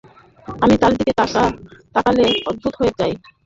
[0.61, 1.13] আমি তার দিকে
[1.95, 3.13] তাকালে অদ্ভুত হয়ে যাই।